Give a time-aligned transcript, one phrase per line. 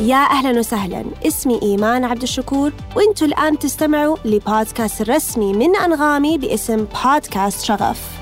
[0.00, 1.04] يا أهلا وسهلا.
[1.26, 8.20] اسمي إيمان عبد الشكور وإنتوا الآن تستمعوا لبودكاست الرسمي من أنغامي باسم بودكاست شغف.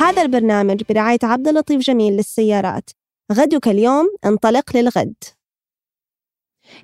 [0.00, 2.90] هذا البرنامج برعاية عبد اللطيف جميل للسيارات.
[3.32, 5.14] غدك اليوم انطلق للغد.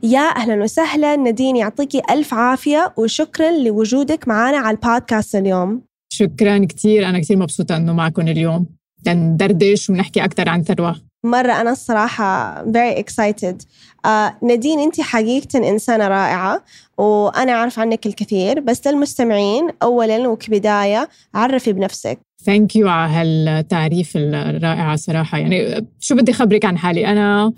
[0.02, 5.82] يا أهلا وسهلا نادين يعطيكي ألف عافية وشكرا لوجودك معنا على البودكاست اليوم.
[6.12, 8.66] شكرا كثير أنا كثير مبسوطة أنه معكم اليوم.
[9.08, 11.09] ندردش ونحكي أكثر عن ثروة.
[11.24, 13.56] مرة أنا الصراحة very excited.
[14.06, 14.08] uh,
[14.42, 16.64] نادين أنت حقيقة إنسانة رائعة
[16.98, 22.29] وأنا أعرف عنك الكثير بس للمستمعين أولا وكبداية عرفي بنفسك.
[22.44, 25.38] thank you على هالتعريف الرائعة صراحة.
[25.38, 27.52] يعني شو بدي خبرك عن حالي؟ أنا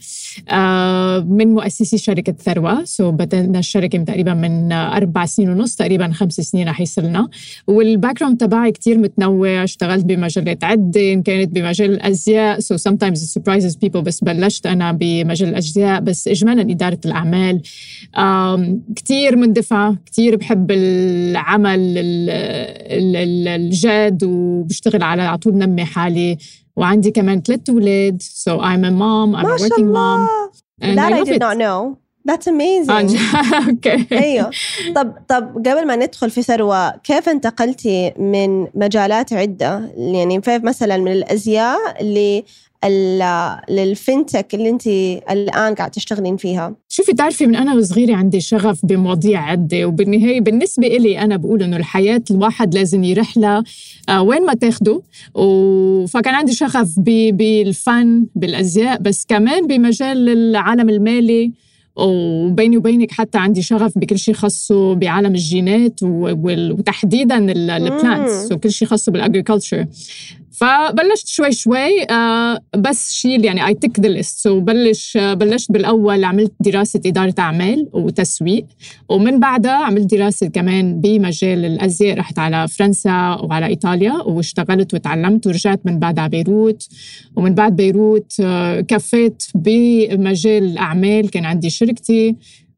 [0.49, 2.85] آه، من مؤسسي شركة ثروة.
[2.85, 7.29] so بدأنا الشركة تقريبا من أربع سنين ونص تقريبا خمس سنين رح يصير لنا
[7.67, 9.65] وال background تبعي كتير متنوع.
[9.65, 14.93] اشتغلت بمجلات عدة إن كانت بمجال الأزياء so sometimes it surprises people بس بلشت أنا
[14.93, 17.61] بمجال الأزياء بس إجمالا إدارة الأعمال.
[18.97, 21.95] كتير مندفعة كتير بحب العمل
[23.47, 26.39] الجاد و بشتغل على على طول نمي حالي
[26.77, 30.29] وعندي كمان ثلاث أولاد so I'm a mom I'm a working mom.
[30.83, 31.43] and That I I did it.
[31.49, 31.81] not know.
[32.31, 33.09] That's amazing.
[33.69, 34.51] أوكي أيوه.
[34.95, 40.97] طب طب قبل ما ندخل في ثروة كيف انتقلتي من مجالات عدة يعني كيف مثلا
[40.97, 41.79] من الأزياء
[43.71, 44.87] للفنتك اللي انت
[45.31, 50.87] الآن قاعد تشتغلين فيها شوفي تعرفي من أنا وصغيرة عندي شغف بمواضيع عدة وبالنهاية بالنسبة
[50.87, 53.65] إلي أنا بقول إنه الحياة الواحد لازم يروح لها
[54.09, 55.03] آه، وين ما تاخده.
[56.09, 56.95] فكان عندي شغف.
[56.99, 61.53] بالفن بالأزياء بس كمان بمجال العالم المالي
[61.97, 68.89] وبيني وبينك حتى عندي شغف بكل شيء خاصه بعالم الجينات وتحديدا ال plants وكل شيء
[68.89, 69.87] خاصه بال agriculture
[70.53, 75.73] فبلشت شوي شوي آه، بس شيل يعني I take the list so بلش آه، بلشت
[75.73, 78.67] بالأول عملت دراسة إدارة أعمال وتسويق.
[79.09, 82.19] ومن بعدها عملت دراسة كمان بمجال الأزياء.
[82.19, 86.89] رحت على فرنسا وعلى إيطاليا واشتغلت وتعلمت ورجعت من بعد على بيروت.
[87.37, 91.31] ومن بعد بيروت آه، كفيت بمجال الأعمال.
[91.31, 92.37] كان عندي شركتي.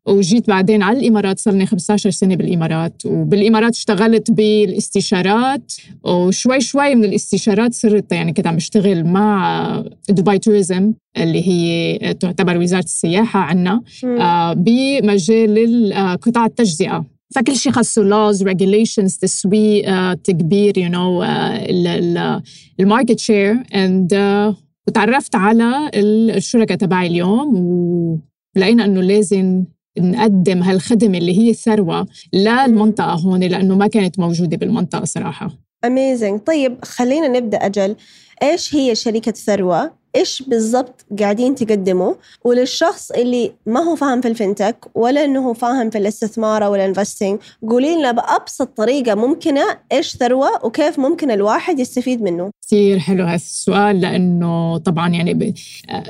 [0.09, 5.73] وجيت بعدين على الإمارات صار لي 15 سنة بالإمارات وبالإمارات اشتغلت بالاستشارات
[6.05, 12.59] وشوي شوي من الاستشارات صرت يعني كنت عم اشتغل مع دبي توريزم اللي هي تعتبر
[12.59, 13.83] وزارة السياحة عنا
[14.21, 17.05] آه، بمجال ال- قطاع التجزئة.
[17.35, 21.25] فكل شيء خاصه laws regulations تسويق آه، تكبير you know
[22.81, 24.15] ال market share and
[24.89, 27.55] وتعرفت على ال- الشركاء تبعي اليوم
[28.57, 29.65] ولقينا إنه لازم
[29.99, 35.51] نقدم هالخدمة اللي هي الثروة للمنطقة هون لأنه ما كانت موجودة بالمنطقة صراحة.
[35.85, 37.97] amazing طيب خلينا نبدأ أجل.
[38.43, 44.36] إيش هي شركة ثروة؟ إيش بالضبط قاعدين تقدموا؟ وللشخص اللي ما هو فاهم في ال
[44.36, 47.39] fintech ولا إنه هو فاهم في الاستثمار أو ال investing
[47.69, 52.51] قولي لنا بأبسط طريقة ممكنة إيش ثروة وكيف ممكن الواحد يستفيد منه.
[52.67, 55.55] كثير حلو هذا السؤال لأنه طبعا يعني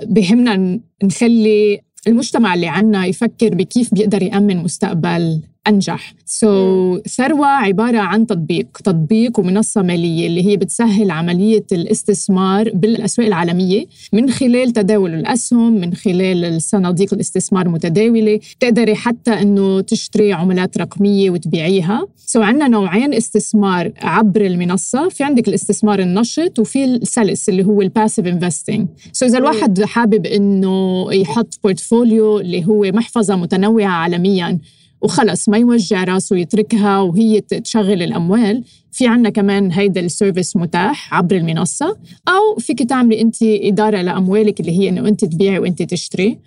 [0.03, 6.15] بهمنا نخلي المجتمع اللي عنا يفكر بكيف بيقدر يأمن مستقبل أنجح.
[6.27, 8.67] so, ثروة عبارة عن تطبيق.
[8.85, 13.85] تطبيق ومنصة مالية اللي هي بتسهل عملية الاستثمار بالأسواق العالمية.
[14.13, 21.31] من خلال تداول الأسهم من خلال الصناديق الاستثمار المتداولة تقدري حتى أنه تشتري عملات رقمية
[21.31, 22.07] وتبيعيها.
[22.17, 25.09] so, عندنا نوعين استثمار عبر المنصة.
[25.09, 30.27] في عندك الاستثمار النشط وفي السلس اللي هو ال passive investing so إذا الواحد حابب
[30.27, 34.59] أنه يحط portfolio اللي هو محفظة متنوعة عالميا
[35.03, 38.65] وخلص ما يوجع راسه يتركها وهي تشغل الأموال.
[38.93, 41.97] في عنا كمان هيدا ال service متاح عبر المنصة.
[42.29, 46.39] أو فيك تعملي أنت إدارة لأموالك اللي هي أنه أنت تبيعي وأنت تشتري.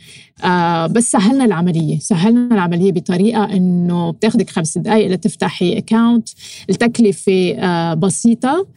[0.44, 2.00] آه بس سهلنا العملية.
[2.00, 6.30] سهلنا العملية بطريقة أنه بتاخدك خمس دقايق لتفتحي account
[6.70, 8.68] التكلفة آه بسيطة.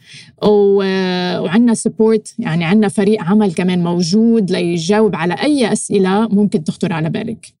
[0.43, 6.93] و- وعنا support يعني عنا فريق عمل كمان موجود ليجاوب على أي أسئلة ممكن تخطر
[6.93, 7.53] على بالك.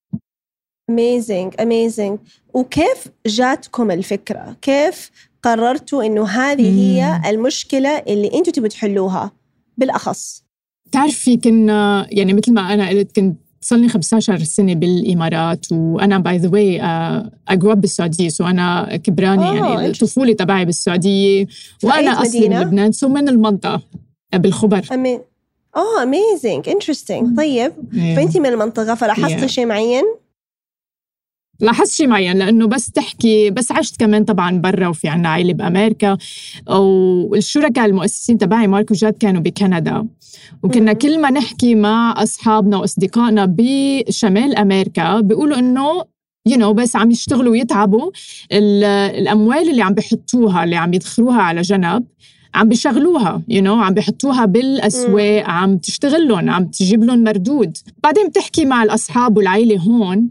[0.91, 2.19] amazing amazing
[2.53, 5.11] وكيف جاتكم الفكرة كيف
[5.43, 7.25] قررتوا إنه هذه هي مم.
[7.25, 9.31] المشكلة اللي أنتم تبوا تحلوها
[9.77, 10.43] بالأخص
[10.85, 16.37] بتعرفي كنا يعني مثل ما أنا قلت كنت صار لي 15 سنة بالإمارات وأنا by
[16.37, 16.81] the way
[17.49, 19.87] I grew up بالسعودية so أنا كبراني آه، يعني.
[19.87, 21.47] الطفوله تبعي بالسعودية
[21.83, 23.81] وأنا أصلي من؟ لبنان so من المنطقة
[24.33, 25.19] بالخبر أمي...
[25.75, 29.45] آه amazing interesting طيب فانت من المنطقة فلاحظتي Yeah.
[29.45, 30.03] شيء معين
[31.61, 36.17] لاحظت شيء معين لأنه بس تحكي بس عشت كمان طبعا برا وفي عنا عائله بأمريكا
[36.67, 40.07] والشركاء المؤسسين تبعي مارك وجاد كانوا بكندا.
[40.63, 46.03] وكنا كل ما نحكي مع أصحابنا وأصدقائنا بشمال أمريكا بيقولوا إنه
[46.45, 48.11] يو you know, بس عم يشتغلوا ويتعبوا
[48.51, 52.03] الأموال اللي عم بحطوها اللي عم يدخروها على جنب
[52.53, 57.77] عم بيشغلوها يو you know, عم بيحطوها بالأسواق عم تشتغل لهم عم تجيب لهم مردود.
[58.03, 60.29] بعدين بتحكي مع الأصحاب والعائله هون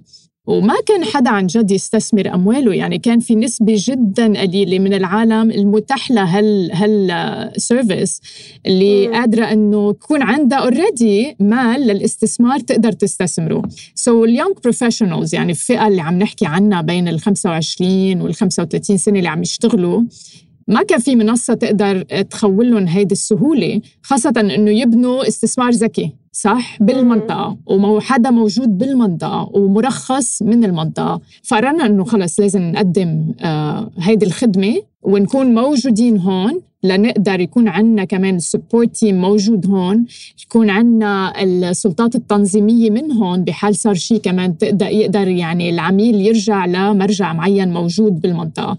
[0.50, 5.50] وما كان حدا عن جد يستثمر أمواله يعني كان في نسبة جدا قليلة من العالم
[5.50, 8.20] المتاح لها هال هال service
[8.67, 9.14] اللي مم.
[9.14, 13.62] قادرة إنه يكون عندها already مال للاستثمار تقدر تستثمره
[13.94, 18.97] so ال young professionals يعني الفئة اللي عم نحكي عنها بين ال 25 وال 35
[18.97, 20.02] سنة اللي عم يشتغلوا
[20.68, 26.82] ما كان في منصة تقدر تخول لهم هيدي السهولة خاصة إنه يبنوا استثمار ذكي صح؟
[26.82, 27.56] بالمنطقة.
[27.66, 31.20] وحدا موجود بالمنطقة ومرخص من المنطقة.
[31.42, 38.36] فقررنا إنه خلص لازم نقدم آه هيدي الخدمة ونكون موجودين هون لنقدر يكون عندنا كمان
[38.37, 40.06] ال support team موجود هون
[40.44, 46.66] يكون عندنا السلطات التنظيمية من هون بحال صار شيء كمان تقدر يقدر يعني العميل يرجع
[46.66, 48.78] لمرجع معين موجود بالمنطقة.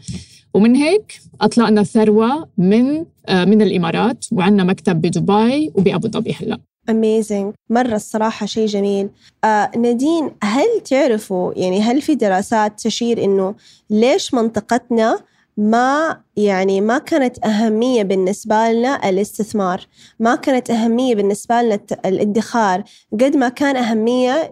[0.53, 6.59] ومن هيك اطلقنا ثروة من آه، من الإمارات وعندنا مكتب بدبي وبأبو ظبي هلا.
[6.89, 9.09] amazing مرة الصراحة شيء جميل.
[9.43, 13.55] آه نادين هل تعرفوا يعني هل في دراسات تشير إنه
[13.89, 15.19] ليش منطقتنا
[15.57, 19.87] ما يعني ما كانت أهمية بالنسبة لنا الاستثمار؟
[20.19, 22.83] ما كانت أهمية بالنسبة لنا الادخار
[23.13, 24.51] قد ما كان أهمية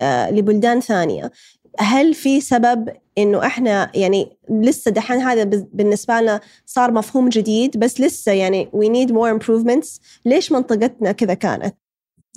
[0.00, 1.30] آه، لبلدان ثانية.
[1.78, 2.88] هل في سبب
[3.18, 8.86] إنه إحنا يعني لسه دحين هذا بالنسبة لنا صار مفهوم جديد بس لسه يعني we
[8.86, 10.00] need more improvements.
[10.24, 11.74] ليش منطقتنا كذا كانت؟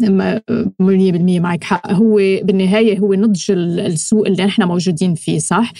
[0.02, 1.92] 100% معك حق.
[1.92, 5.74] هو بالنهاية هو نضج السوق اللي نحن موجودين فيه صح؟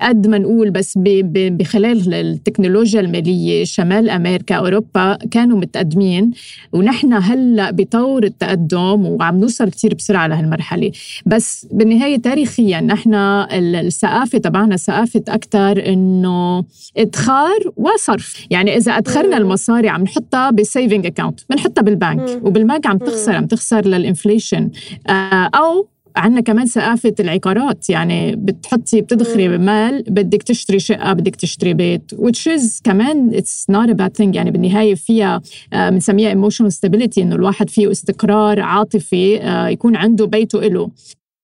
[0.00, 6.30] قد ما نقول بس بخلال التكنولوجيا المالية شمال أمريكا أوروبا كانوا متقدمين.
[6.72, 10.92] ونحن هلأ بطور التقدم وعم نوصل كتير بسرعة لهالمرحلة.
[11.26, 16.64] بس بالنهاية تاريخيا نحن الثقافة تبعنا ثقافة أكثر إنه
[16.96, 18.46] إدخار وصرف.
[18.50, 22.40] يعني إذا أدخرنا المصاري عم نحطها ب saving account بنحطها بالبنك.
[22.42, 24.70] وبالبنك عم تخسر عم تخسر لل inflation.
[25.08, 31.74] آه، أو عندنا كمان ثقافة العقارات يعني بتحطي بتدخري مال بدك تشتري شقة بدك تشتري
[31.74, 34.34] بيت which is كمان it's not a bad thing.
[34.34, 35.40] يعني بالنهاية فيها
[35.72, 40.90] بنسميها emotional stability إنه الواحد فيه استقرار عاطفي آه، يكون عنده بيته إله.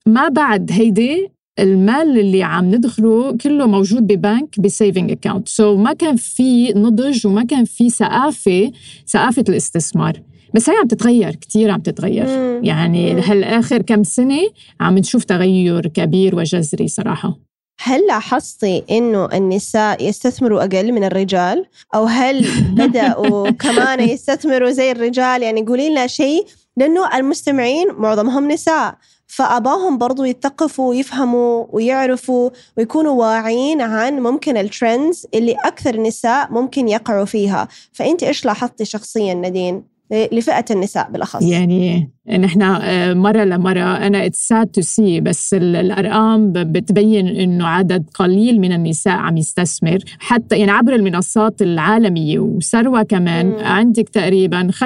[0.06, 1.28] ما بعد هيدي
[1.58, 7.26] المال اللي عم ندخله كله موجود ببنك ب saving account so ما كان في نضج
[7.26, 8.72] وما كان في ثقافة
[9.06, 10.20] ثقافة الاستثمار.
[10.54, 12.26] بس هي عم تتغير كثير عم تتغير.
[12.26, 12.64] مم.
[12.64, 14.40] يعني هالآخر كم سنة
[14.80, 17.38] عم نشوف تغير كبير وجذري صراحة.
[17.80, 22.46] هل لاحظتي إنه النساء يستثمروا أقل من الرجال أو هل
[22.78, 26.46] بدأوا كمان يستثمروا زي الرجال؟ يعني قولي لنا شيء
[26.76, 28.96] لأنه المستمعين معظمهم نساء
[29.26, 37.24] فأباهم برضو يثقفوا ويفهموا ويعرفوا ويكونوا واعيين عن ممكن الترندز اللي أكثر نساء ممكن يقعوا
[37.24, 37.68] فيها.
[37.92, 39.93] فأنت إيش لاحظتي شخصيا نادين؟
[40.32, 46.52] لفئة النساء بالأخص يعني نحن آه، مرة لمرة أنا it's sad to see بس الأرقام
[46.52, 53.46] بتبين إنه عدد قليل من النساء عم يستثمر حتى يعني عبر المنصات العالمية وثروة كمان
[53.46, 53.58] مم.
[53.58, 54.84] عندك تقريبا 75%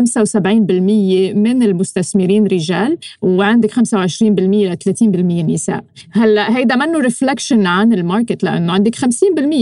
[1.35, 3.81] من المستثمرين رجال وعندك 25%
[4.23, 9.05] ل 30% نساء هلأ هيدا منه reflection عن ال market لأنه عندك 50%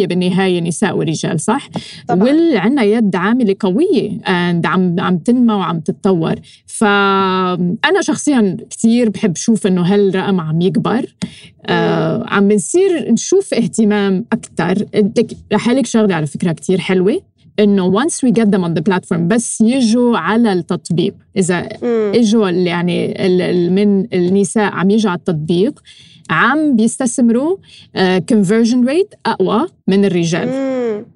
[0.06, 1.68] بالنهاية نساء ورجال صح؟
[2.08, 2.28] طبعا.
[2.28, 4.10] وعندنا يد عاملة قوية
[4.64, 6.34] عم عم تنمى وعم تتطور.
[6.66, 11.14] ف أنا شخصيا كثير بحب شوف إنه هالرقم عم يكبر.
[11.66, 14.86] آه عم بنصير نشوف اهتمام أكثر
[15.52, 17.22] رح لك شغلة على فكرة كثير حلوة.
[17.58, 21.14] إنه once we get them on the platform بس يجوا على التطبيق.
[21.36, 21.68] إذا
[22.14, 23.14] إجوا يعني
[23.70, 25.80] من النساء عم يجوا على التطبيق
[26.30, 27.56] عم بيستثمروا
[28.28, 30.48] conversion uh, rate أقوى من الرجال.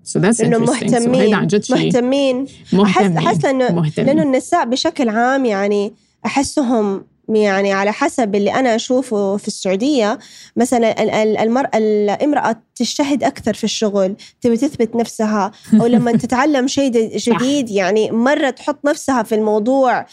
[0.05, 2.47] so that's إنه مهتمين عن جد مهتمين.
[2.73, 5.93] مهتمين أحس لأنه لأنه النساء بشكل عام يعني
[6.27, 7.05] أحسهم
[7.37, 10.19] يعني على حسب اللي أنا أشوفه في السعودية.
[10.57, 11.03] مثلا
[11.43, 18.11] المرأة الامراه تجتهد أكثر في الشغل تبي تثبت نفسها أو لما تتعلم شيء جديد يعني
[18.11, 20.07] مرة تحط نفسها في الموضوع 150%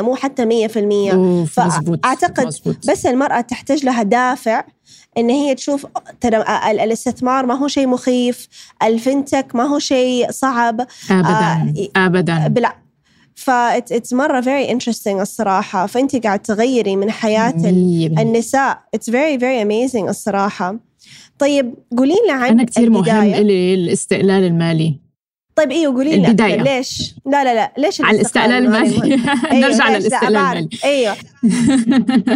[0.00, 2.54] مو حتى 100% فاعتقد
[2.88, 4.64] بس المرأة تحتاج لها دافع
[5.18, 5.86] إن هي تشوف
[6.20, 6.36] ترى
[6.70, 8.48] الاستثمار ما هو شيء مخيف
[8.82, 10.86] الفنتك ما هو شيء صعب.
[11.10, 12.83] ابدا آه ابدا.
[13.46, 15.86] بلا ف it's مرة very interesting الصراحة.
[15.86, 17.54] فأنت قاعد تغيري من حياة
[18.18, 18.78] النساء.
[18.96, 20.78] It's very very amazing الصراحة.
[21.38, 25.00] طيب قولي لنا عن أنا كثير مهم لي الاستقلال المالي.
[25.56, 26.28] طيب إيوه قولي لنا.
[26.28, 26.62] البداية.
[26.62, 27.72] ليش؟ لا لا لا.
[27.78, 29.16] ليش على الاستقلال المالي؟
[29.62, 30.68] نرجع للاستقلال المالي.
[30.84, 31.16] إيوه.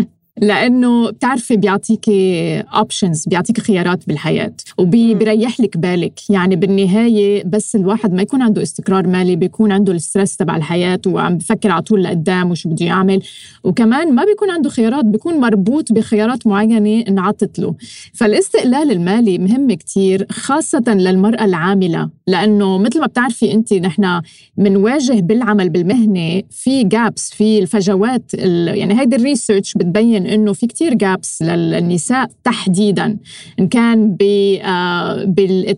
[0.43, 6.31] لأنه بتعرفي بيعطيكي options بيعطيكي خيارات بالحياة وبيريح لك بالك.
[6.31, 11.01] يعني بالنهاية بس الواحد ما يكون عنده استقرار مالي بيكون عنده ال stress تبع الحياة
[11.07, 13.23] وعم بفكر على طول لقدام وشو بده يعمل
[13.65, 17.75] وكمان ما بيكون عنده خيارات بيكون مربوط بخيارات معينة انعطت له.
[18.15, 22.11] فالاستقلال المالي مهم كتير خاصة للمرأة العاملة.
[22.27, 24.21] لأنه مثل ما بتعرفي انت نحن
[24.57, 30.95] بنواجه بالعمل بالمهنة في gaps في الفجوات يعني هيدي ال research بتبين إنه في كتير
[30.95, 33.19] gaps للنساء تحديدا.
[33.61, 35.25] إن كان آه،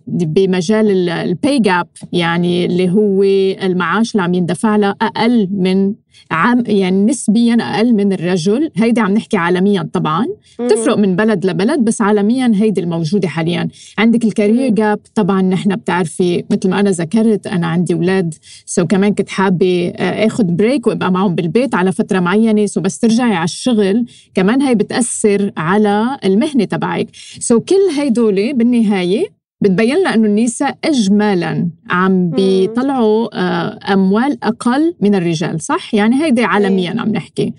[0.07, 3.23] بمجال ال pay gap يعني اللي هو
[3.67, 5.95] المعاش اللي عم يندفع له أقل من
[6.31, 8.71] عم يعني نسبيا أقل من الرجل.
[8.77, 10.27] هيدي عم نحكي عالميا طبعا.
[10.59, 13.69] تفرق من بلد لبلد بس عالميا هيدي الموجودة حاليا.
[13.99, 18.35] عندك ال career gap طبعا نحن بتعرفي مثل ما أنا ذكرت أنا عندي أولاد
[18.67, 22.67] so كمان كنت حابة آه، اخذ break وأبقى معهم بالبيت على فترة معينة.
[22.67, 27.09] so بس ترجعي على الشغل كمان هي بتأثر على المهنة تبعك.
[27.39, 35.15] سو كل هيدول بالنهاية بتبين لنا إنه النساء اجمالا عم بيطلعوا آه، أموال أقل من
[35.15, 37.53] الرجال صح؟ يعني هيدي عالميا عم نحكي.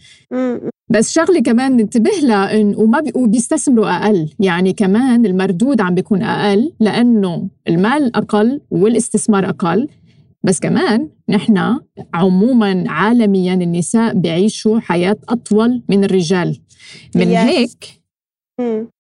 [0.90, 4.30] بس شغلة كمان ننتبه لها وما بي وبيستثمروا أقل.
[4.40, 9.88] يعني كمان المردود عم بيكون أقل لأنه المال أقل والاستثمار أقل.
[10.44, 11.80] بس كمان نحن
[12.14, 16.60] عموما عالميا النساء بيعيشوا حياة أطول من الرجال.
[17.16, 18.01] من هيك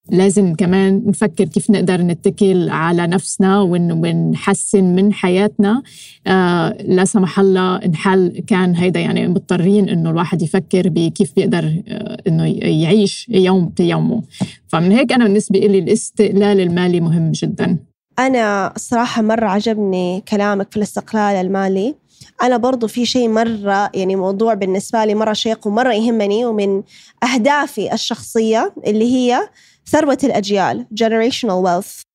[0.10, 5.84] لازم كمان نفكر كيف نقدر نتكل على نفسنا ونحسن من حياتنا.
[6.28, 12.18] آه لا سمح الله انحل كان هيدا يعني مضطرين إنه الواحد يفكر بكيف بيقدر آه
[12.28, 12.46] إنه
[12.84, 14.24] يعيش يوم بيومه.
[14.68, 17.78] فمن هيك أنا بالنسبة لي الاستقلال المالي مهم جدا.
[18.20, 21.96] أنا الصراحه مرة عجبني كلامك في الاستقلال المالي.
[22.42, 26.84] أنا برضو في شيء مرة يعني موضوع بالنسبة لي مرة شيق ومرة يهمني ومن
[27.24, 29.50] أهدافي الشخصية اللي هي
[29.90, 32.06] ثروة الأجيال generational wealth.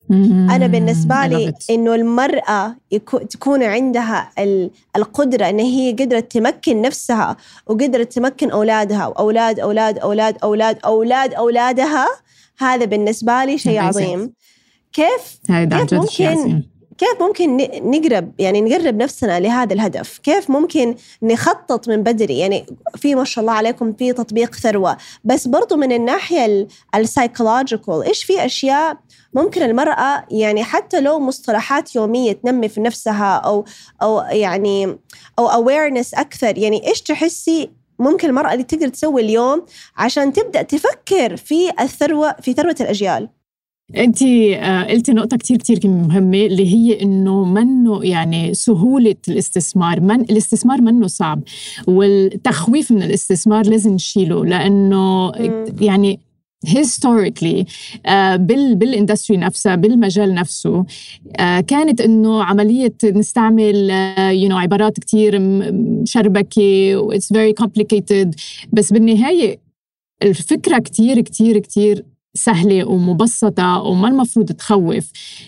[0.51, 2.77] أنا بالنسبة لي إنه المرأة
[3.31, 4.33] تكون عندها
[4.97, 7.37] القدرة إن هي قدرت تمكن نفسها
[7.67, 12.07] وقدرت تمكن أولادها وأولاد أولاد أولاد أولاد أولاد أولادها
[12.59, 14.33] هذا بالنسبة لي شيء عظيم.
[14.93, 16.63] كيف كيف ممكن
[16.99, 17.57] كيف ممكن
[17.91, 23.43] نقرب يعني نقرب نفسنا لهذا الهدف؟ كيف ممكن نخطط من بدري؟ يعني في ما شاء
[23.43, 24.97] الله عليكم في تطبيق ثروة.
[25.25, 28.99] بس برضو من الناحية السايكولوجيكال إيش في أشياء
[29.35, 33.65] ممكن المرأة يعني حتى لو مصطلحات يومية تنمي في نفسها أو
[34.03, 34.99] أو يعني
[35.39, 41.37] أو awareness أكثر يعني إيش تحسي ممكن المرأة اللي تقدر تسوي اليوم عشان تبدأ تفكر
[41.37, 43.29] في الثروة في ثروة الأجيال؟
[43.95, 50.21] انت آه، قلتي نقطة كتير كتير مهمة اللي هي إنه منه يعني سهولة الاستثمار من
[50.21, 51.43] الاستثمار منه صعب
[51.87, 55.33] والتخويف من الاستثمار لازم نشيله لأنه
[55.81, 56.21] يعني
[56.67, 63.91] historically uh, بال بال industry نفسها بالمجال نفسه uh, كانت إنه عملية نستعمل
[64.31, 68.35] you you know, عبارات كثير مشربكة و it's very complicated
[68.73, 69.59] بس بالنهاية
[70.23, 72.05] الفكرة كثير كثير كثير
[72.37, 75.05] سهلة ومبسطة وما المفروض تخوف.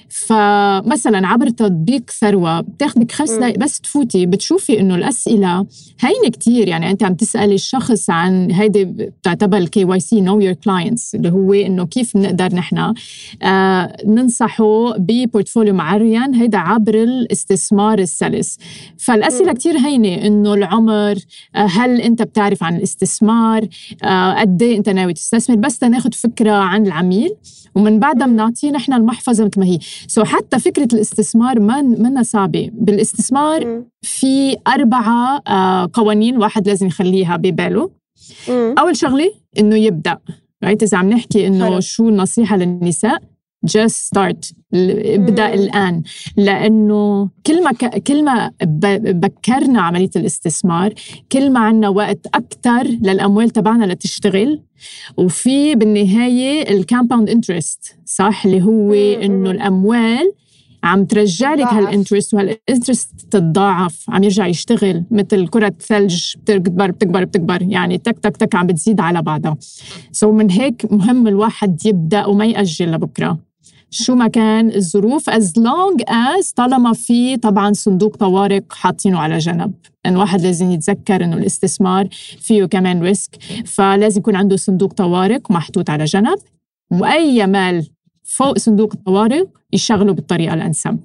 [0.09, 5.67] فمثلا عبر تطبيق ثروة بتاخدك خمس دقائق بس تفوتي بتشوفي إنه الأسئلة
[6.01, 6.69] هينة كتير.
[6.69, 11.53] يعني أنت عم تسألي الشخص عن هيدي بتعتبر ال KYC know your clients اللي هو
[11.53, 12.95] إنه كيف بنقدر نحن
[13.43, 16.35] آه ننصحه ب portfolio معين.
[16.35, 18.59] هيدا عبر الاستثمار السلس.
[18.99, 21.15] فالأسئلة كتير هينة إنه العمر
[21.57, 23.69] آه هل أنت بتعرف عن الاستثمار
[24.05, 27.35] آه قد إيه أنت ناوي تستثمر؟ بس تناخد فكرة عن العميل
[27.75, 29.79] ومن بعدها بنعطيه نحن المحفظة مثل ما هي.
[30.07, 32.71] so حتى فكرة الاستثمار ما منا صعبة.
[32.73, 37.91] بالاستثمار في أربعة آه، قوانين واحد لازم يخليها بباله.
[38.79, 40.19] أول شغلة إنه يبدأ
[40.65, 43.23] right إذا عم نحكي إنه شو النصيحة للنساء
[43.67, 46.03] just start ابدأ الآن.
[46.37, 48.03] لأنه كل ما ك...
[48.03, 48.51] كل ما
[48.99, 50.95] بكرنا عملية الاستثمار
[51.33, 54.63] كل ما عندنا وقت أكثر للأموال تبعنا لتشتغل.
[55.17, 60.33] وفي بالنهاية ال compound interest صح؟ اللي هو إنه الأموال
[60.83, 65.05] عم ترجع لك هال interest وهال interest تتضاعف عم يرجع يشتغل.
[65.11, 67.63] مثل كرة ثلج بتكبر بتكبر بتكبر.
[67.63, 69.57] يعني تك تك تك عم بتزيد على بعضها.
[70.13, 73.48] so so من هيك مهم الواحد يبدأ وما يأجل لبكرة.
[73.91, 79.75] شو ما كان الظروف as long as طالما في طبعا صندوق طوارئ حاطينه على جنب.
[80.07, 82.09] إن واحد لازم يتذكر إنه الاستثمار
[82.41, 86.39] فيه كمان risk فلازم يكون عنده صندوق طوارئ محطوط على جنب.
[86.91, 87.87] وأي مال
[88.25, 90.99] فوق صندوق الطوارئ يشغله بالطريقة الأنسب.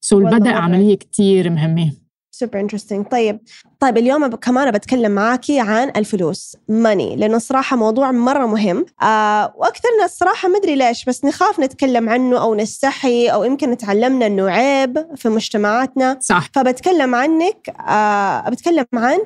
[0.00, 1.92] so البدء عملية كتير مهمة.
[2.38, 3.40] super interesting طيب
[3.80, 8.86] طيب اليوم كمان بتكلم معاكي عن الفلوس money لأنه الصراحه موضوع مرة مهم.
[9.02, 14.26] آه واكثرنا الصراحه ما أدري ليش بس نخاف نتكلم عنه أو نستحي أو يمكن تعلمنا
[14.26, 16.18] إنه عيب في مجتمعاتنا.
[16.20, 16.48] صح.
[16.54, 19.18] فبتكلم عنك آه بتكلم عن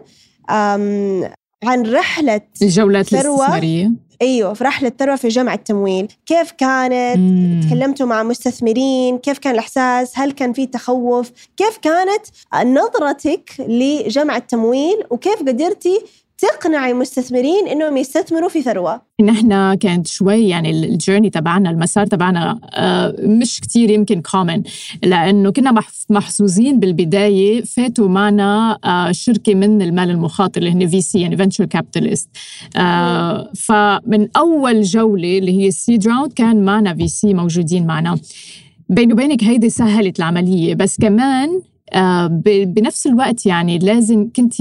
[1.63, 3.91] عن رحلة الجولات الاستثمارية.
[4.23, 6.09] أيوه في رحلة ثروة في جمع التمويل.
[6.27, 7.61] كيف كانت؟ مم.
[7.67, 9.19] تكلمتوا مع مستثمرين.
[9.19, 12.27] كيف كان الإحساس؟ هل كان في تخوف؟ كيف كانت
[12.65, 15.99] نظرتك لجمع التمويل؟ وكيف قدرتي
[16.43, 19.01] تقنعي مستثمرين إنهم يستثمروا في ثروة.
[19.21, 24.63] نحن كانت شوي يعني ال journey تبعنا المسار تبعنا آه، مش كتير يمكن common
[25.03, 25.75] لأنه كنا
[26.11, 32.29] محظوظين بالبداية فاتوا معنا آه، شركة من المال المخاطر اللي هن VC يعني venture capitalist
[33.57, 38.19] فمن أول جولة اللي هي ال seed round كان معنا VC موجودين معنا.
[38.89, 41.63] بيني وبينك هيدي سهلت العملية بس كمان
[42.65, 44.55] بنفس الوقت يعني لازم كنت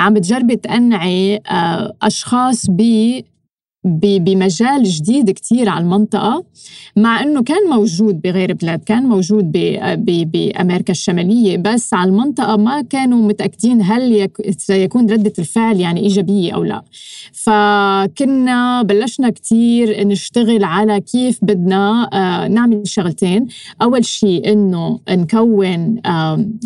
[0.00, 2.80] عم تجربي تقنعي آه، أشخاص ب
[3.84, 6.44] بمجال جديد كتير على المنطقة
[6.96, 13.28] مع أنه كان موجود بغير بلاد كان موجود بأمريكا الشمالية بس على المنطقة ما كانوا
[13.28, 16.82] متأكدين هل سيكون ردة الفعل يعني إيجابية أو لا.
[17.32, 23.46] فكنا بلشنا كتير نشتغل على كيف بدنا آه، نعمل شغلتين.
[23.82, 26.00] أول شيء أنه نكون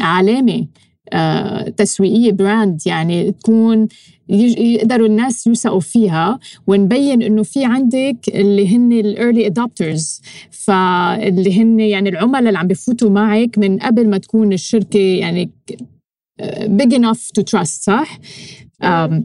[0.00, 0.66] علامة
[1.12, 3.88] آه، تسويقية brand يعني تكون
[4.28, 11.80] يقدروا الناس يوثقوا فيها ونبين إنه في عندك اللي هن ال early adopters فاللي هن
[11.80, 15.50] يعني العملاء اللي عم بفوتوا معك من قبل ما تكون الشركة يعني
[16.78, 18.18] big enough to trust صح؟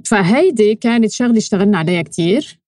[0.05, 2.59] فهيدي كانت شغلة اشتغلنا عليها كتير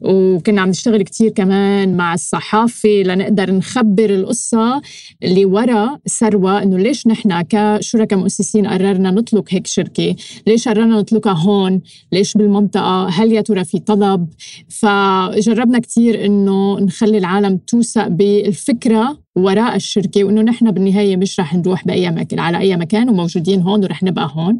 [0.00, 4.82] وكنا عم نشتغل كتير كمان مع الصحافة لنقدر نخبر القصة
[5.22, 11.32] اللي ورا ثروة إنه ليش نحن كشركاء مؤسسين قررنا نطلق هيك شركة؟ ليش قررنا نطلقها
[11.32, 11.80] هون؟
[12.12, 14.28] ليش بالمنطقة؟ هل يا ترى في طلب؟
[14.68, 21.86] فجربنا كتير إنه نخلي العالم توثق بالفكرة وراء الشركة وإنه نحن بالنهاية مش رح نروح
[21.86, 24.58] بأي مكان على أي مكان وموجودين هون ورح نبقى هون.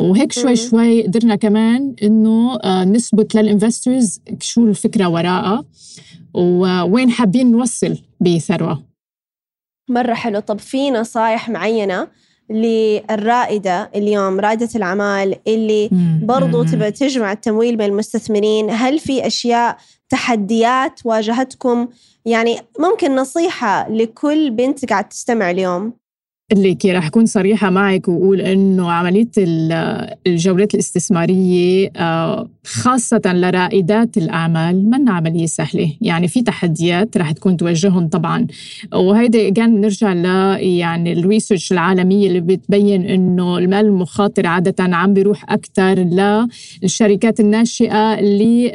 [0.00, 5.64] وهيك شوي شوي قدرنا كمان إنه آه، نثبت للانفسترز شو الفكرة وراءها
[6.34, 8.82] ووين حابين نوصل بثروة.
[9.90, 10.40] مرة حلو.
[10.40, 12.08] طب في نصائح معينة
[12.50, 15.90] للرائدة اليوم رائدة الأعمال اللي
[16.22, 19.76] برضو تبى تجمع التمويل بين المستثمرين؟ هل في أشياء
[20.08, 21.88] تحديات واجهتكم؟
[22.24, 25.92] يعني ممكن نصيحة لكل بنت قاعد تستمع اليوم.
[26.52, 29.28] اللي كي راح أكون صريحة معك وأقول إنه عملية
[30.26, 35.92] الجولات الاستثمارية آه، خاصة لرائدات الأعمال من عملية سهلة.
[36.00, 38.46] يعني في تحديات راح تكون تواجههم طبعا.
[38.94, 40.24] وهيدا كان نرجع ل
[40.64, 45.94] يعني الريسيرش العالمية اللي بتبين إنه المال المخاطر عادة عم بيروح أكثر
[46.82, 48.72] للشركات الناشئة اللي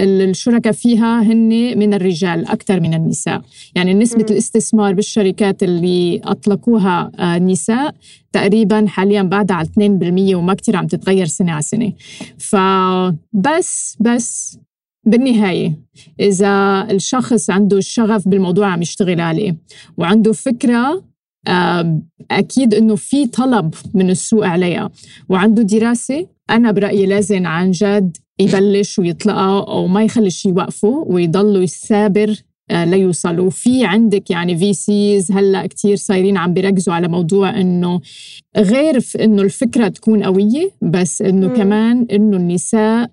[0.00, 3.42] الشركاء فيها هن من الرجال أكثر من النساء.
[3.74, 7.94] يعني نسبة الاستثمار بالشركات اللي أطلقوها بيملكوها آه، نساء.
[8.32, 11.92] تقريبا حاليا بعدها على 2% وما كتير عم تتغير سنة على سنة.
[12.38, 14.58] فبس بس
[15.06, 15.78] بالنهاية
[16.20, 19.56] إذا الشخص عنده الشغف بالموضوع عم يشتغل عليه
[19.96, 21.02] وعنده فكرة
[21.48, 24.90] آه، أكيد إنه في طلب من السوق عليها
[25.28, 32.34] وعنده دراسة أنا برأيي لازم عن جد يبلش ويطلقها وما يخلي شيء يوقفه ويضلوا يثابر
[32.70, 38.00] ليوصلوا في عندك يعني VCs هلأ كثير صايرين عم بيركزوا على موضوع إنه
[38.56, 43.10] غير إنه الفكرة تكون قوية بس إنه كمان إنه النساء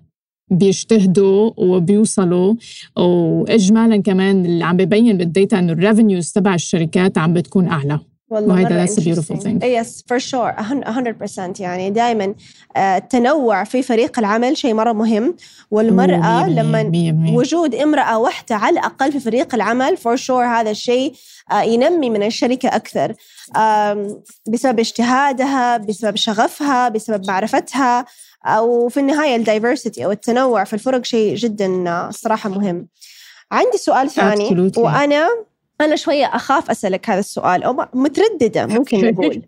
[0.50, 2.54] بيجتهدوا وبيوصلوا.
[2.96, 8.00] واجمالا كمان اللي عم ببين بال data إنه ال revenues تبع الشركات عم بتكون أعلى.
[8.30, 9.60] والله وهيدا that's a beautiful thing.
[9.60, 10.52] Yes, for sure.
[10.58, 11.90] 100% يعني.
[11.90, 12.34] دائما
[12.76, 15.36] آه، التنوع في فريق العمل شيء مرة مهم.
[15.70, 16.92] والمرأة لما
[17.34, 21.12] وجود امرأة واحدة على الأقل في فريق العمل for sure هذا الشيء
[21.52, 23.14] آه، ينمي من الشركة أكثر.
[24.48, 28.04] بسبب اجتهادها بسبب شغفها بسبب معرفتها
[28.46, 32.88] أو في النهاية ال diversity أو التنوع في الفرق شيء جدا آه، صراحة مهم.
[33.52, 34.48] عندي سؤال ثاني.
[34.48, 34.78] Absolutely.
[34.78, 35.28] وأنا
[35.80, 39.42] أنا شوية أخاف أسألك هذا السؤال أو مترددة ممكن نقول.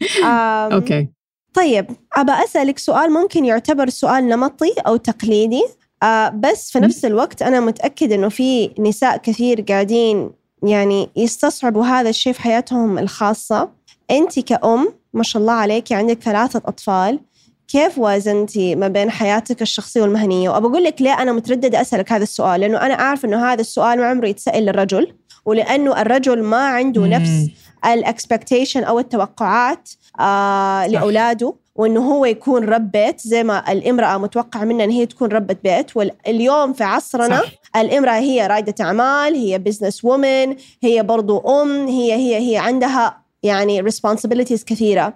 [0.72, 1.08] okay.
[1.54, 5.62] طيب أبى أسألك سؤال ممكن يعتبر سؤال نمطي أو تقليدي
[6.02, 10.30] آه بس في نفس الوقت أنا متأكد إنه في نساء كثير قاعدين
[10.62, 13.70] يعني يستصعبوا هذا الشيء في حياتهم الخاصة.
[14.10, 17.20] أنت كأم ما شاء الله عليك عندك ثلاثة أطفال
[17.68, 22.60] كيف وازنتي ما بين حياتك الشخصية والمهنية؟ وأقول لك ليه أنا مترددة أسألك هذا السؤال
[22.60, 25.14] لأنه أنا أعرف أنه هذا السؤال ما عمره يتسأل للرجل.
[25.44, 27.48] ولأنه الرجل ما عنده نفس
[27.86, 29.88] ال expectation أو التوقعات
[30.20, 35.28] آه لأولاده وإنه هو يكون رب بيت زي ما الإمرأة متوقع منها إن هي تكون
[35.28, 35.96] ربة بيت.
[35.96, 37.52] واليوم في عصرنا صح.
[37.76, 43.82] الإمرأة هي رائدة أعمال هي business woman هي برضو أم هي هي هي عندها يعني
[43.82, 45.14] responsibilities كثيرة.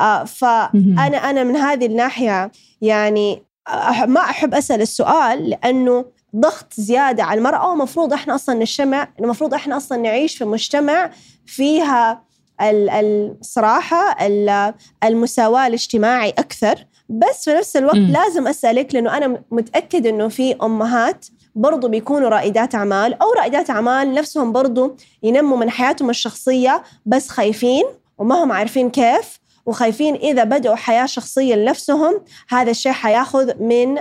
[0.00, 3.42] آه فأنا أنا من هذه الناحية يعني
[4.06, 6.04] ما أحب أسأل السؤال لأنه
[6.36, 11.10] ضغط زيادة على المرأة ومفروض إحنا أصلا نجتمع المفروض إحنا أصلا نعيش في مجتمع
[11.46, 12.22] فيها
[12.60, 14.16] الصراحة
[15.04, 18.12] المساواة الاجتماعي أكثر بس في نفس الوقت م.
[18.12, 24.14] لازم أسألك لأنه أنا متأكد أنه في أمهات برضو بيكونوا رائدات أعمال أو رائدات أعمال
[24.14, 27.84] نفسهم برضو ينموا من حياتهم الشخصية بس خايفين
[28.18, 33.96] وما هم عارفين كيف وخايفين إذا بدأوا حياة شخصية لنفسهم هذا الشيء حياخذ من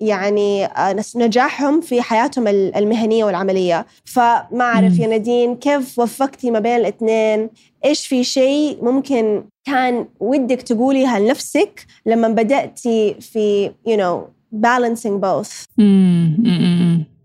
[0.00, 0.68] يعني
[1.16, 3.86] نجاحهم في حياتهم المهنية والعملية.
[4.04, 7.50] فما أعرف يا نادين كيف وفقتي ما بين الاثنين؟
[7.84, 14.28] إيش في شيء ممكن كان ودك تقوليها لنفسك لما بدأتي في you know
[14.66, 15.64] balancing both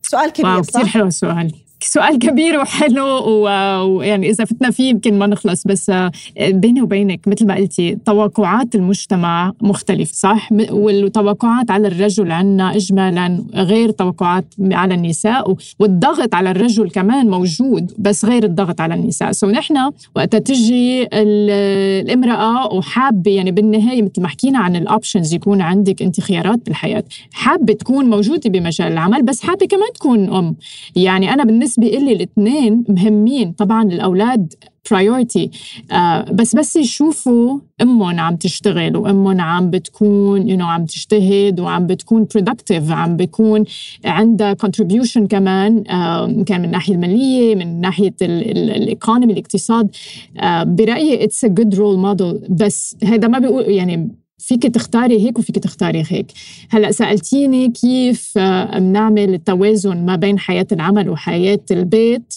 [0.01, 1.53] سؤال كبير صح؟ كثير حلو السؤال.
[1.85, 7.47] سؤال كبير وحلو ويعني إذا فتنا فيه يمكن ما نخلص بس آه، بيني وبينك مثل
[7.47, 15.55] ما قلتي توقعات المجتمع مختلف صح؟ والتوقعات على الرجل عندنا اجمالا غير توقعات على النساء
[15.79, 19.31] والضغط على الرجل كمان موجود بس غير الضغط على النساء.
[19.31, 25.61] so نحن وقت تجي الامرأة وحابة يعني بالنهاية مثل ما حكينا عن ال options يكون
[25.61, 30.55] عندك أنت خيارات بالحياة حابة تكون موجودة بمجال العمل بس حابة كمان تكون أم.
[30.95, 33.51] يعني أنا بالنسبة بالنسبة إلي الاثنين مهمين.
[33.51, 34.53] طبعا الأولاد
[34.91, 35.51] priority
[35.91, 41.59] آه بس بس يشوفوا أمهم عم تشتغل وأمهم عم بتكون you you know, عم تجتهد
[41.59, 43.63] وعم بتكون productive عم بيكون
[44.05, 49.95] عندها contribution كمان آه كان من الناحيه المالية من ناحية ال economy الاقتصاد.
[50.37, 55.39] آه برأيي it's a good role model بس هذا ما بيقول يعني فيك تختاري هيك
[55.39, 56.25] وفيك تختاري هيك.
[56.69, 62.33] هلأ سألتيني كيف آه، بنعمل التوازن ما بين حياة العمل وحياة البيت.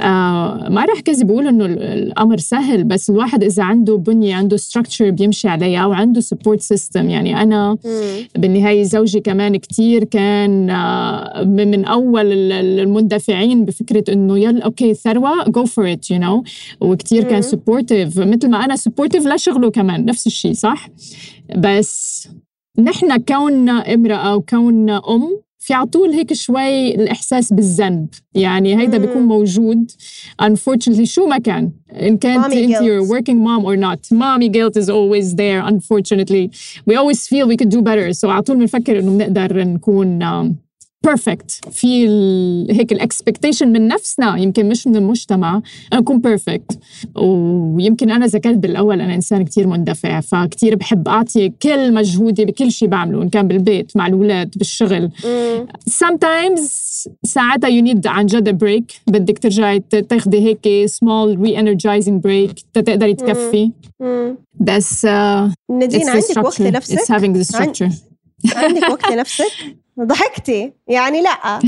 [0.00, 5.10] آه ما رح كذب بقول إنه الأمر سهل بس الواحد إذا عنده بنية عنده structure
[5.10, 7.76] بيمشي عليها وعنده support system يعني أنا
[8.36, 15.64] بالنهاية زوجي كمان كتير كان آه من أول المندفعين بفكرة إنه يلا okay ثروة go
[15.64, 16.44] for it you know
[16.80, 20.88] وكتير كان supportive مثل ما أنا supportive لشغله كمان نفس الشيء صح؟
[21.56, 22.28] بس
[22.78, 29.22] نحن كوننا امرأة وكوننا أم في على طول هيك شوي الإحساس بالذنب يعني هيدا بيكون
[29.22, 29.90] موجود
[30.42, 34.88] unfortunately شو ما كان إن كانت أنت you're working mom or not mommy guilt is
[34.88, 36.50] always there unfortunately
[36.86, 40.54] we always feel we could do better so على طول بنفكر إنه بنقدر نكون um,
[41.04, 42.08] perfect في
[42.70, 44.36] هيك ال expectation من نفسنا.
[44.36, 45.62] يمكن مش من المجتمع.
[45.94, 46.78] نكون perfect
[47.16, 52.88] ويمكن أنا ذكرت بالأول أنا إنسان كتير مندفع فكتير بحب أعطي كل مجهودي بكل شيء
[52.88, 55.10] بعمله إن كان بالبيت مع الأولاد بالشغل.
[55.88, 56.60] sometimes
[57.24, 63.70] ساعتها you need عن جد break بدك ترجعي تاخذي هيك small re-energizing break تقدري تكفي.
[64.60, 65.08] بس uh,
[65.70, 68.09] نادين عندك وقت لنفسك؟ It's having the structure.
[68.56, 69.52] عندك وقت لنفسك؟
[70.00, 70.72] ضحكتي.
[70.88, 71.58] يعني لا.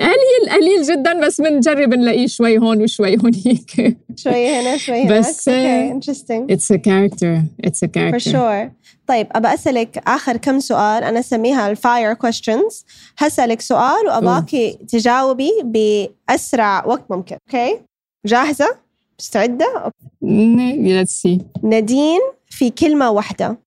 [0.00, 5.48] قليل قليل جدا بس بنجرب نلاقيه شوي هون وشوي هونيك شوي هنا شوي هنا بس
[5.48, 8.70] أوكي انترستنج اتس ا كاركتر اتس ا كاركتر فور شور
[9.06, 12.84] طيب أبى أسألك آخر كم سؤال أنا أسميها ال fire questions
[13.18, 17.80] هسألك سؤال واباكي تجاوبي بأسرع وقت ممكن okay؟
[18.26, 18.76] جاهزة؟
[19.18, 23.58] مستعدة؟ let's see نادين في كلمة واحدة.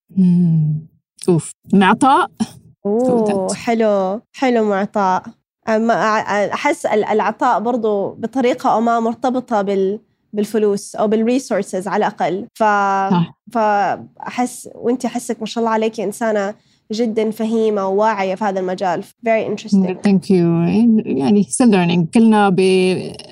[1.29, 2.27] oof معطاء؟
[2.85, 5.23] أوه حلو حلو معطاء.
[5.67, 9.99] أحس العطاء برضو بطريقة أو ما مرتبطة بال
[10.33, 12.47] بالفلوس أو بال resources على الأقل.
[12.55, 12.63] ف
[13.53, 16.53] فأحس وانت أحسك ما شاء الله عليك إنسانة
[16.91, 19.03] جدا فهيمة وواعية في هذا المجال.
[19.03, 20.01] Very interesting.
[20.03, 20.61] thank you
[21.05, 22.13] يعني still learning.
[22.13, 22.61] كلنا ب...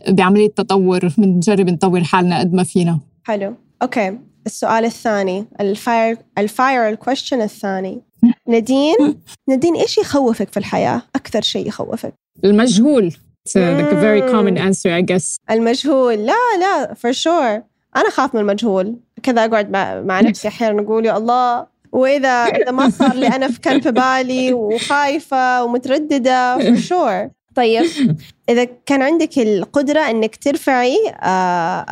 [0.07, 2.99] بعملية تطور بنجرب نطور حالنا قد ما فينا.
[3.23, 3.55] حلو.
[3.82, 8.01] okay السؤال الثاني ال fire ال fire ال question الثاني.
[8.47, 8.95] نادين؟
[9.49, 12.13] نادين إيش يخوفك في الحياة؟ أكثر شيء يخوفك.
[12.43, 13.12] المجهول.
[13.12, 15.38] It's like a very common answer I guess.
[15.51, 16.25] المجهول.
[16.25, 17.63] لا لا for sure.
[17.97, 18.95] أنا أخاف من المجهول.
[19.23, 21.67] كذا أقعد مع, مع نفسي أحيانا أقول يا الله.
[21.91, 27.29] واذا إذا ما صار اللي أنا كان في بالي وخايفة ومترددة for sure.
[27.55, 27.86] طيب.
[28.49, 30.95] إذا كان عندك القدرة إنك ترفعي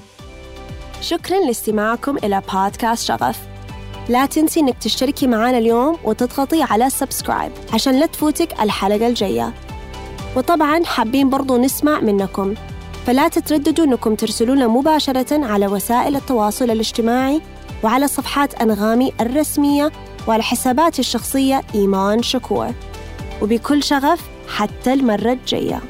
[1.00, 3.38] شكرا لاستماعكم إلى بودكاست شغف.
[4.08, 9.54] لا تنسي إنك تشتركي معنا اليوم وتضغطي على subscribe عشان لا تفوتك الحلقة الجاية.
[10.36, 12.54] وطبعا حابين برضو نسمع منكم.
[13.06, 17.40] فلا تترددوا إنكم ترسلونا مباشرة على وسائل التواصل الاجتماعي
[17.84, 19.92] وعلى صفحات أنغامي الرسمية
[20.28, 22.74] وعلى حساباتي الشخصية إيمان شكور.
[23.42, 25.80] وبكل شغف حتى المرة الجاية.